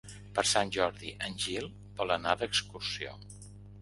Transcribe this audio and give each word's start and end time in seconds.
Per 0.37 0.43
Sant 0.51 0.71
Jordi 0.77 1.11
en 1.29 1.37
Gil 1.43 1.69
vol 2.01 2.15
anar 2.17 2.33
d'excursió. 2.41 3.15